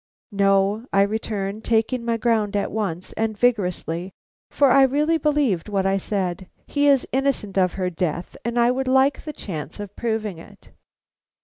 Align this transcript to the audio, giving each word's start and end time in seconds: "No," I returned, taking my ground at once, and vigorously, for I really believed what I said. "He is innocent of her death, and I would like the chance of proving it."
"No," 0.31 0.87
I 0.91 1.03
returned, 1.03 1.63
taking 1.63 2.03
my 2.03 2.17
ground 2.17 2.55
at 2.55 2.71
once, 2.71 3.13
and 3.13 3.37
vigorously, 3.37 4.11
for 4.49 4.71
I 4.71 4.81
really 4.81 5.19
believed 5.19 5.69
what 5.69 5.85
I 5.85 5.97
said. 5.97 6.49
"He 6.65 6.87
is 6.87 7.07
innocent 7.11 7.55
of 7.59 7.73
her 7.73 7.91
death, 7.91 8.35
and 8.43 8.57
I 8.59 8.71
would 8.71 8.87
like 8.87 9.25
the 9.25 9.31
chance 9.33 9.79
of 9.79 9.95
proving 9.95 10.39
it." 10.39 10.71